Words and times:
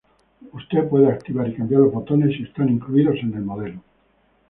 Usted 0.51 0.85
puede 0.89 1.09
activar 1.11 1.47
y 1.47 1.53
cambiar 1.53 1.81
los 1.81 1.93
botones 1.93 2.35
si 2.35 2.41
están 2.41 2.69
incluidos 2.69 3.17
en 3.21 3.35
el 3.35 3.41
modelo. 3.43 3.83